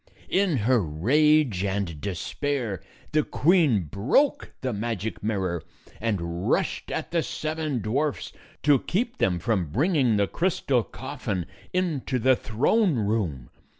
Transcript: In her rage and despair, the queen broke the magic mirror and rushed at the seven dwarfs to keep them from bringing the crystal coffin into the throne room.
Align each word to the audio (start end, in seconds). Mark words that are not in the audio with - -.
In 0.31 0.57
her 0.65 0.81
rage 0.81 1.63
and 1.63 2.01
despair, 2.01 2.81
the 3.11 3.21
queen 3.21 3.83
broke 3.83 4.51
the 4.61 4.73
magic 4.73 5.21
mirror 5.21 5.61
and 5.99 6.49
rushed 6.49 6.89
at 6.89 7.11
the 7.11 7.21
seven 7.21 7.81
dwarfs 7.83 8.33
to 8.63 8.79
keep 8.79 9.19
them 9.19 9.37
from 9.37 9.67
bringing 9.69 10.17
the 10.17 10.25
crystal 10.25 10.81
coffin 10.83 11.45
into 11.71 12.17
the 12.17 12.35
throne 12.35 12.95
room. 12.95 13.51